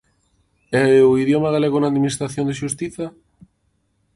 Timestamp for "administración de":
1.91-2.57